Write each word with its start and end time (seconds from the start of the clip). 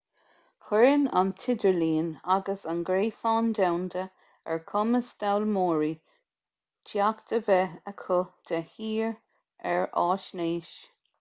cuireann 0.67 1.03
an 1.19 1.27
tidirlíon 1.41 2.07
agus 2.35 2.63
an 2.71 2.79
gréasán 2.87 3.51
domhanda 3.59 4.05
ar 4.53 4.57
chumas 4.71 5.11
d'fhoghlaimeoirí 5.19 5.91
teacht 6.93 7.35
a 7.39 7.41
bheith 7.51 7.77
acu 7.93 8.19
de 8.53 8.63
shíor 8.71 9.13
ar 9.75 9.87
fhaisnéis 9.99 10.73